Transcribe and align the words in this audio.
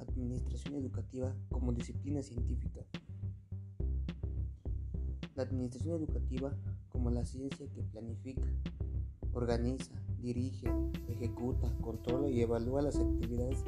administración 0.00 0.74
educativa 0.76 1.34
como 1.50 1.72
disciplina 1.72 2.22
científica. 2.22 2.80
La 5.34 5.42
administración 5.44 5.96
educativa 5.96 6.56
como 6.88 7.10
la 7.10 7.24
ciencia 7.24 7.66
que 7.70 7.82
planifica, 7.82 8.46
organiza, 9.32 9.92
dirige, 10.20 10.68
ejecuta, 11.08 11.72
controla 11.80 12.28
y 12.28 12.40
evalúa 12.40 12.82
las 12.82 12.96
actividades 12.96 13.64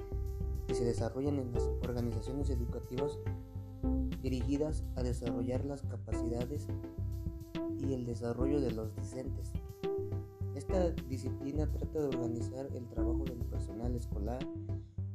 que 0.66 0.74
se 0.74 0.84
desarrollan 0.84 1.38
en 1.38 1.52
las 1.52 1.64
organizaciones 1.82 2.50
educativas 2.50 3.18
dirigidas 4.22 4.84
a 4.96 5.02
desarrollar 5.02 5.64
las 5.64 5.82
capacidades 5.82 6.66
y 7.80 7.92
el 7.92 8.04
desarrollo 8.04 8.60
de 8.60 8.72
los 8.72 8.94
docentes. 8.94 9.52
Esta 10.54 10.90
disciplina 11.08 11.66
trata 11.66 12.00
de 12.00 12.08
organizar 12.08 12.68
el 12.74 12.86
trabajo 12.88 13.24
del 13.24 13.38
personal 13.46 13.94
escolar, 13.96 14.46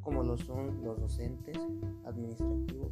como 0.05 0.21
lo 0.21 0.37
son 0.37 0.83
los 0.83 1.01
docentes, 1.01 1.57
administrativos 2.05 2.91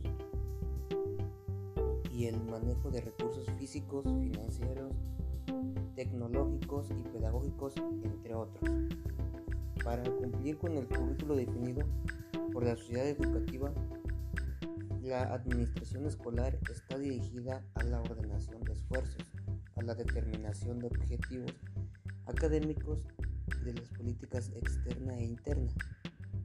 y 2.12 2.26
el 2.26 2.44
manejo 2.44 2.90
de 2.90 3.02
recursos 3.02 3.48
físicos, 3.60 4.04
financieros, 4.04 4.92
tecnológicos 5.96 6.90
y 6.90 7.04
pedagógicos, 7.04 7.76
entre 8.04 8.34
otros. 8.34 8.68
Para 9.84 10.04
cumplir 10.04 10.58
con 10.58 10.76
el 10.76 10.88
currículo 10.88 11.36
definido 11.36 11.86
por 12.52 12.66
la 12.66 12.76
sociedad 12.76 13.08
educativa, 13.08 13.72
la 15.02 15.34
administración 15.34 16.08
escolar 16.08 16.58
está 16.72 16.98
dirigida 16.98 17.64
a 17.76 17.84
la 17.84 18.02
ordenación 18.02 18.64
de 18.64 18.74
esfuerzos, 18.74 19.32
a 19.76 19.84
la 19.84 19.94
determinación 19.94 20.80
de 20.80 20.88
objetivos 20.88 21.54
académicos 22.26 23.06
de 23.64 23.74
las 23.76 23.90
políticas 23.90 24.52
externa 24.56 25.16
e 25.18 25.26
interna, 25.26 25.72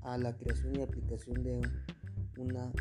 a 0.08 0.16
la 0.16 0.34
creación 0.34 0.74
y 0.74 0.80
aplicación 0.80 1.42
de 1.42 1.60
una 2.38 2.72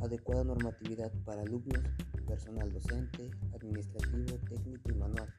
adecuada 0.00 0.44
normatividad 0.44 1.10
para 1.24 1.40
alumnos, 1.40 1.82
personal 2.26 2.70
docente, 2.70 3.30
administrativo, 3.54 4.38
técnico 4.46 4.90
y 4.90 4.94
manual. 4.94 5.32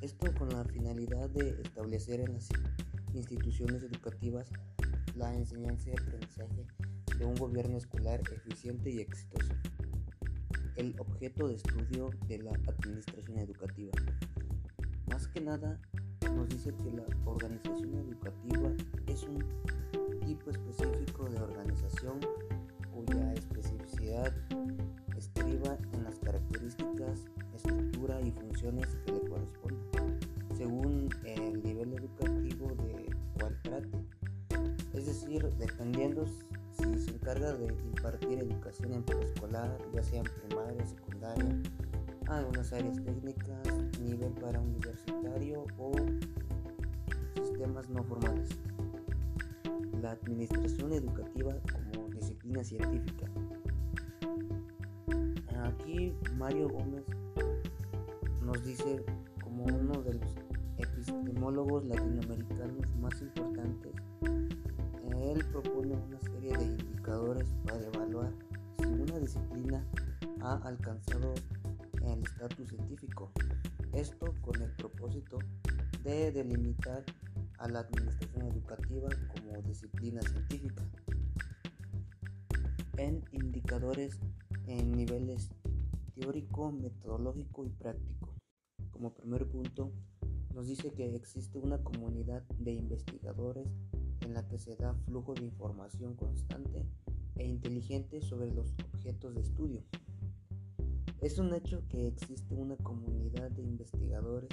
Esto 0.00 0.32
con 0.38 0.50
la 0.50 0.64
finalidad 0.64 1.28
de 1.30 1.60
establecer 1.60 2.20
en 2.20 2.34
las 2.34 2.48
instituciones 3.14 3.82
educativas 3.82 4.48
la 5.16 5.34
enseñanza 5.34 5.90
y 5.90 5.92
aprendizaje 5.92 6.66
de 7.18 7.24
un 7.24 7.34
gobierno 7.34 7.76
escolar 7.76 8.20
eficiente 8.32 8.90
y 8.90 9.00
exitoso. 9.00 9.52
El 10.76 10.94
objeto 11.00 11.48
de 11.48 11.56
estudio 11.56 12.10
de 12.28 12.38
la 12.38 12.52
administración 12.68 13.38
educativa. 13.38 13.92
Más 15.08 15.26
que 15.26 15.40
nada, 15.40 15.80
nos 16.32 16.48
dice 16.48 16.72
que 16.76 16.92
la 16.92 17.04
organización 17.24 17.92
educativa 17.96 18.72
es 19.08 19.24
un 19.24 19.44
tipo 20.30 20.50
específico 20.52 21.28
de 21.28 21.40
organización 21.40 22.20
cuya 22.94 23.32
especificidad 23.34 24.32
estriba 25.16 25.76
en 25.92 26.04
las 26.04 26.20
características, 26.20 27.24
estructura 27.56 28.20
y 28.20 28.30
funciones 28.30 28.86
que 29.04 29.12
le 29.12 29.20
corresponden, 29.28 30.20
según 30.56 31.08
el 31.24 31.60
nivel 31.64 31.94
educativo 31.94 32.68
de 32.76 33.12
cual 33.40 33.58
trate. 33.62 33.88
Es 34.94 35.06
decir, 35.06 35.50
dependiendo 35.58 36.24
si 36.78 36.96
se 37.00 37.10
encarga 37.10 37.52
de 37.54 37.66
impartir 37.66 38.38
educación 38.38 38.92
en 38.92 39.02
preescolar, 39.02 39.76
ya 39.92 40.02
sea 40.04 40.20
en 40.20 40.30
primaria, 40.46 40.86
secundaria, 40.86 41.60
algunas 42.28 42.72
áreas 42.72 43.02
técnicas, 43.02 43.66
nivel 44.00 44.30
para 44.34 44.60
universitario 44.60 45.64
o 45.76 45.90
sistemas 47.34 47.90
no 47.90 48.04
formales. 48.04 48.48
La 50.02 50.12
administración 50.12 50.92
educativa 50.92 51.54
como 51.72 52.08
disciplina 52.08 52.64
científica. 52.64 53.26
Aquí 55.62 56.14
Mario 56.36 56.68
Gómez 56.68 57.04
nos 58.42 58.64
dice 58.64 59.04
como 59.42 59.64
uno 59.64 60.02
de 60.02 60.14
los 60.14 60.34
epistemólogos 60.78 61.84
latinoamericanos 61.84 62.86
más 63.00 63.20
importantes, 63.20 63.92
él 65.20 65.44
propone 65.52 65.94
una 65.94 66.20
serie 66.20 66.56
de 66.56 66.64
indicadores 66.64 67.48
para 67.66 67.86
evaluar 67.86 68.32
si 68.78 68.86
una 68.86 69.18
disciplina 69.18 69.84
ha 70.40 70.54
alcanzado 70.66 71.34
el 72.02 72.22
estatus 72.22 72.68
científico. 72.68 73.30
Esto 73.92 74.34
con 74.40 74.60
el 74.62 74.70
propósito 74.72 75.38
de 76.02 76.32
delimitar 76.32 77.04
a 77.60 77.68
la 77.68 77.80
administración 77.80 78.46
educativa 78.46 79.08
como 79.28 79.62
disciplina 79.62 80.20
científica. 80.22 80.82
En 82.96 83.22
indicadores 83.32 84.18
en 84.66 84.92
niveles 84.92 85.50
teórico, 86.14 86.72
metodológico 86.72 87.64
y 87.64 87.70
práctico. 87.70 88.34
Como 88.90 89.14
primer 89.14 89.46
punto, 89.46 89.92
nos 90.54 90.66
dice 90.66 90.92
que 90.92 91.14
existe 91.14 91.58
una 91.58 91.78
comunidad 91.78 92.42
de 92.58 92.72
investigadores 92.72 93.68
en 94.20 94.34
la 94.34 94.46
que 94.46 94.58
se 94.58 94.76
da 94.76 94.94
flujo 95.06 95.34
de 95.34 95.44
información 95.44 96.14
constante 96.14 96.86
e 97.36 97.46
inteligente 97.46 98.20
sobre 98.20 98.52
los 98.52 98.74
objetos 98.92 99.34
de 99.34 99.40
estudio. 99.40 99.82
Es 101.20 101.38
un 101.38 101.54
hecho 101.54 101.82
que 101.88 102.06
existe 102.06 102.54
una 102.54 102.76
comunidad 102.76 103.50
de 103.50 103.62
investigadores 103.62 104.48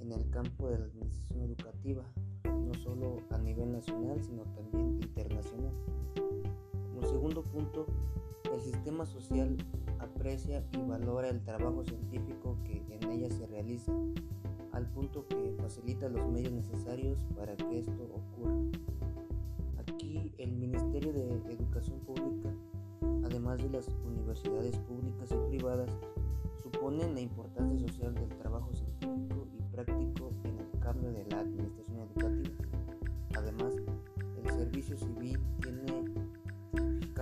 en 0.00 0.12
el 0.12 0.28
campo 0.30 0.70
de 0.70 0.78
la 0.78 0.86
administración 0.86 1.40
educativa, 1.42 2.04
a 3.30 3.38
nivel 3.38 3.72
nacional, 3.72 4.22
sino 4.22 4.42
también 4.54 5.00
internacional. 5.02 5.72
Como 6.94 7.06
segundo 7.06 7.42
punto, 7.42 7.86
el 8.52 8.60
sistema 8.60 9.06
social 9.06 9.56
aprecia 9.98 10.64
y 10.72 10.78
valora 10.78 11.28
el 11.28 11.42
trabajo 11.42 11.84
científico 11.84 12.56
que 12.64 12.82
en 12.90 13.10
ella 13.10 13.30
se 13.30 13.46
realiza, 13.46 13.92
al 14.72 14.86
punto 14.86 15.26
que 15.26 15.54
facilita 15.58 16.08
los 16.08 16.26
medios 16.28 16.52
necesarios 16.52 17.18
para 17.36 17.56
que 17.56 17.80
esto 17.80 18.02
ocurra. 18.14 18.56
Aquí 19.78 20.32
el 20.38 20.52
Ministerio 20.52 21.12
de 21.12 21.34
Educación 21.52 21.98
Pública 22.00 22.54
además 23.30 23.58
de 23.58 23.70
las 23.70 23.88
universidades 24.04 24.76
públicas 24.78 25.30
y 25.30 25.48
privadas, 25.48 25.90
suponen 26.62 27.14
la 27.14 27.20
importancia 27.20 27.78
social 27.88 28.14
del 28.14 28.28
trabajo 28.36 28.72
científico 28.74 28.99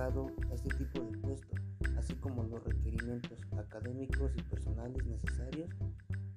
fijado 0.09 0.31
este 0.53 0.69
tipo 0.75 1.01
de 1.01 1.17
puestos, 1.19 1.59
así 1.97 2.13
como 2.15 2.43
los 2.43 2.63
requerimientos 2.63 3.39
académicos 3.57 4.31
y 4.35 4.41
personales 4.43 5.05
necesarios 5.05 5.69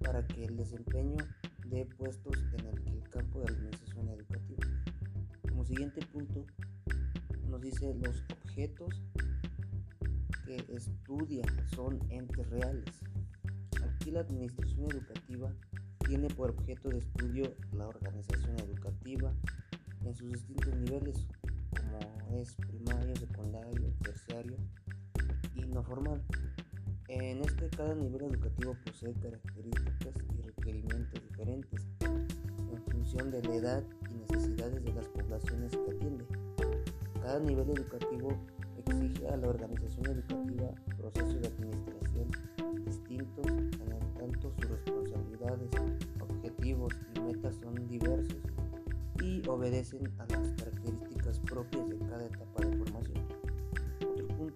para 0.01 0.27
que 0.27 0.45
el 0.45 0.57
desempeño 0.57 1.17
de 1.67 1.87
puestos 1.87 2.37
en 2.59 2.67
el, 2.67 3.03
campo 3.11 3.41
de 3.41 3.47
la 3.47 3.59
administración 3.59 4.09
educativa. 4.09 4.67
Como 5.49 5.65
siguiente 5.67 6.01
punto, 6.07 6.47
nos 7.49 7.61
dice 7.61 7.95
los 7.95 8.23
objetos 8.33 9.03
estudia 10.69 11.43
son 11.75 11.99
entes 12.11 12.49
reales. 12.51 12.91
Aquí 13.83 14.11
la 14.11 14.21
administración 14.21 14.91
educativa 14.91 15.53
tiene 16.07 16.29
por 16.29 16.51
objeto 16.51 16.89
de 16.91 16.99
estudio 16.99 17.55
la 17.73 17.87
organización 17.87 18.59
educativa 18.61 19.33
en 20.05 20.15
sus 20.15 20.31
distintos 20.31 20.75
niveles, 20.77 21.27
como 21.71 22.01
es 22.39 22.57
terciario 24.03 24.57
y 25.55 25.67
no 25.67 25.83
formal. 25.83 26.23
En 27.09 27.43
este 27.43 27.69
cada 27.71 27.95
nivel 27.95 28.23
educativo 28.23 28.77
posee 28.85 29.13
características 29.15 30.15
y 30.37 30.43
requerimientos 30.43 31.23
diferentes 31.29 31.87
en 31.99 32.83
función 32.91 33.31
de 33.31 33.43
la 33.43 33.55
edad 33.55 33.85
y 34.11 34.33
necesidades 34.33 34.83
de 34.83 34.93
las 34.95 35.09
poblaciones 35.09 35.73
que 35.73 35.91
atiende. 35.97 36.25
Cada 37.21 37.41
nivel 37.41 37.71
educativo 37.71 38.31
exige 38.79 39.29
a 39.29 39.37
la 39.37 39.49
organización 39.49 40.07
educativa 40.07 40.71
procesos 40.97 41.41
de 41.41 41.49
administración 41.49 42.31
distintos 42.87 43.47
en 43.47 43.93
el 43.93 44.15
tanto 44.15 44.51
sus 44.51 44.71
responsabilidades, 44.71 45.71
objetivos 46.21 46.93
y 47.15 47.21
metas 47.21 47.57
son 47.57 47.75
diversos 47.89 48.37
y 49.23 49.47
obedecen 49.49 50.11
a 50.19 50.27
las 50.27 50.49
características 50.53 51.39
propias 51.41 51.89
de 51.89 51.99
cada 51.99 52.25
etapa 52.25 52.67
de 52.67 52.77
formación. 52.79 53.12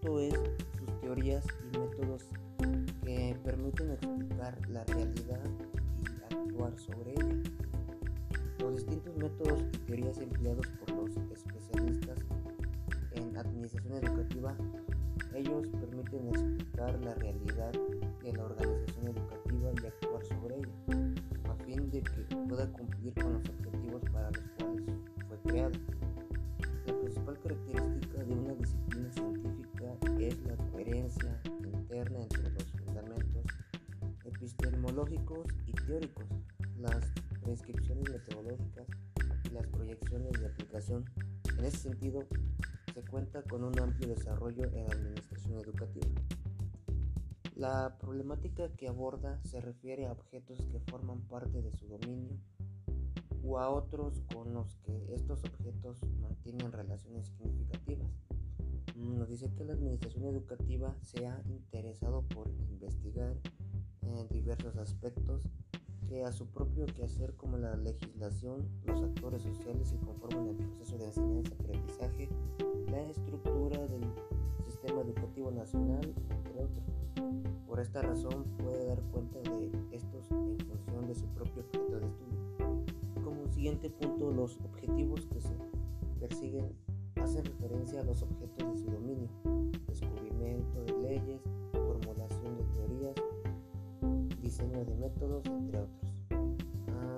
Punto 0.06 0.20
es 0.20 0.34
sus 0.78 1.00
teorías 1.00 1.44
y 1.64 1.78
métodos 1.78 2.26
que 3.02 3.36
permiten 3.42 3.90
explicar 3.90 4.56
la 4.68 4.84
realidad 4.84 5.40
y 5.98 6.34
actuar 6.34 6.78
sobre 6.78 7.10
ella. 7.10 7.42
Los 8.60 8.76
distintos 8.76 9.16
métodos 9.16 9.64
y 9.72 9.78
teorías 9.78 10.18
empleados 10.18 10.66
por 10.78 10.90
los 10.90 11.16
especialistas 11.16 12.18
en 13.14 13.36
administración 13.36 13.94
educativa, 13.94 14.56
ellos 15.34 15.66
permiten 15.80 16.28
explicar 16.28 17.00
la 17.02 17.14
realidad 17.14 17.72
de 18.22 18.32
la 18.32 18.44
organización 18.44 19.08
educativa 19.08 19.70
y 19.82 19.86
actuar 19.86 20.24
sobre 20.24 20.56
ella, 20.58 21.50
a 21.50 21.54
fin 21.64 21.90
de 21.90 22.02
que 22.02 22.36
pueda 22.48 22.70
cumplir 22.72 23.12
con 23.14 23.32
los 23.32 23.42
objetivos 23.48 24.02
para 24.12 24.30
los 24.30 24.44
cuales 24.56 24.84
fue 25.26 25.38
creada. 25.50 25.95
Epistemológicos 34.46 35.44
y 35.66 35.72
teóricos, 35.72 36.24
las 36.78 37.04
prescripciones 37.42 38.08
metodológicas 38.08 38.86
y 39.44 39.48
las 39.48 39.66
proyecciones 39.66 40.40
de 40.40 40.46
aplicación. 40.46 41.04
En 41.58 41.64
ese 41.64 41.78
sentido, 41.78 42.24
se 42.94 43.02
cuenta 43.02 43.42
con 43.42 43.64
un 43.64 43.76
amplio 43.80 44.08
desarrollo 44.08 44.66
en 44.72 44.86
la 44.86 44.94
administración 44.94 45.58
educativa. 45.58 46.06
La 47.56 47.98
problemática 47.98 48.68
que 48.76 48.86
aborda 48.86 49.40
se 49.42 49.60
refiere 49.60 50.06
a 50.06 50.12
objetos 50.12 50.64
que 50.70 50.78
forman 50.78 51.22
parte 51.22 51.60
de 51.60 51.72
su 51.72 51.88
dominio 51.88 52.38
o 53.44 53.58
a 53.58 53.68
otros 53.68 54.22
con 54.32 54.54
los 54.54 54.76
que 54.76 55.12
estos 55.12 55.42
objetos 55.42 55.98
mantienen 56.20 56.70
relaciones 56.70 57.26
significativas. 57.26 58.12
Nos 58.94 59.28
dice 59.28 59.50
que 59.56 59.64
la 59.64 59.72
administración 59.72 60.24
educativa 60.24 60.94
se 61.02 61.26
ha 61.26 61.42
interesado 61.48 62.22
por 62.22 62.48
investigar 62.70 63.36
en 64.14 64.28
diversos 64.28 64.76
aspectos 64.76 65.42
que 66.08 66.24
a 66.24 66.32
su 66.32 66.46
propio 66.46 66.86
quehacer 66.86 67.34
como 67.34 67.56
la 67.56 67.76
legislación, 67.76 68.68
los 68.86 69.02
actores 69.02 69.42
sociales 69.42 69.92
que 69.92 69.98
conforman 69.98 70.48
el 70.48 70.56
proceso 70.56 70.98
de 70.98 71.06
enseñanza-aprendizaje, 71.06 72.28
la 72.90 73.02
estructura 73.02 73.78
del 73.86 74.04
sistema 74.64 75.00
educativo 75.00 75.50
nacional, 75.50 76.14
entre 76.30 76.62
otros. 76.62 76.84
Por 77.66 77.80
esta 77.80 78.02
razón 78.02 78.44
puede 78.58 78.86
dar 78.86 79.00
cuenta 79.12 79.40
de 79.40 79.70
estos 79.90 80.30
en 80.30 80.58
función 80.60 81.06
de 81.08 81.14
su 81.14 81.26
propio 81.26 81.62
objeto 81.62 82.00
de 82.00 82.06
estudio. 82.06 83.24
Como 83.24 83.48
siguiente 83.48 83.90
punto, 83.90 84.30
los 84.30 84.58
objetivos 84.60 85.26
que 85.26 85.40
se 85.40 85.54
persiguen 86.20 86.72
hacen 87.16 87.44
referencia 87.44 88.00
a 88.00 88.04
los 88.04 88.22
objetos 88.22 88.72
de 88.72 88.78
su 88.78 88.90
dominio, 88.90 89.28
descubrimiento 89.88 90.84
de 90.84 90.92
leyes, 91.02 91.40
diseño 94.66 94.84
de 94.84 94.94
métodos, 94.96 95.46
entre 95.46 95.78
otros. 95.78 96.12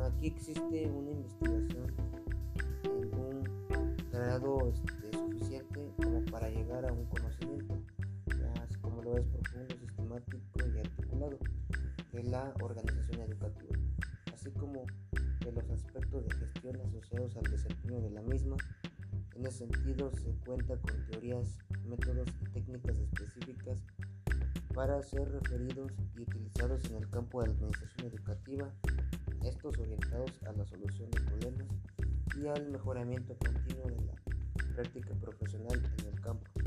Aquí 0.06 0.26
existe 0.26 0.90
una 0.90 1.10
investigación 1.10 1.86
en 2.84 3.14
un 3.14 3.96
grado 4.12 4.68
este, 4.68 5.12
suficiente 5.12 5.92
como 5.96 6.24
para 6.26 6.48
llegar 6.50 6.86
a 6.86 6.92
un 6.92 7.04
conocimiento, 7.06 7.74
como 8.80 9.02
lo 9.02 9.18
es 9.18 9.26
profundo, 9.26 9.74
sistemático 9.80 10.38
y 10.74 10.78
articulado 10.78 11.38
de 12.12 12.22
la 12.24 12.54
organización 12.62 13.20
educativa, 13.20 13.76
así 14.34 14.50
como 14.52 14.84
de 15.44 15.52
los 15.52 15.70
aspectos 15.70 16.26
de 16.26 16.34
gestión 16.36 16.80
asociados 16.80 17.36
al 17.36 17.50
desempeño 17.50 18.00
de 18.00 18.10
la 18.10 18.22
misma. 18.22 18.56
En 19.36 19.46
ese 19.46 19.58
sentido 19.58 20.10
se 20.10 20.34
cuenta 20.44 20.76
con 20.78 21.06
teorías, 21.06 21.58
métodos 21.86 22.28
y 22.42 22.50
técnicas 22.50 22.98
específicas 22.98 23.84
para 24.78 25.02
ser 25.02 25.28
referidos 25.28 25.90
y 26.16 26.22
utilizados 26.22 26.84
en 26.84 26.98
el 26.98 27.10
campo 27.10 27.40
de 27.40 27.48
la 27.48 27.52
administración 27.54 28.06
educativa, 28.06 28.72
estos 29.42 29.76
orientados 29.76 30.30
a 30.46 30.52
la 30.52 30.64
solución 30.66 31.10
de 31.10 31.20
problemas 31.22 31.66
y 32.40 32.46
al 32.46 32.70
mejoramiento 32.70 33.36
continuo 33.38 33.88
de 33.88 34.06
la 34.06 34.74
práctica 34.76 35.14
profesional 35.20 35.82
en 35.98 36.06
el 36.14 36.20
campo. 36.20 36.57